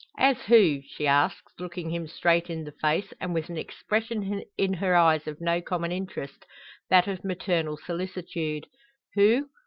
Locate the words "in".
2.49-2.63, 4.57-4.73